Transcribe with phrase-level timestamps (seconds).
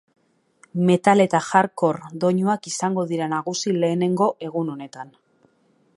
[0.87, 5.17] Metal eta hard-core doinuak izango dira nagusi lehenengo egun honetan.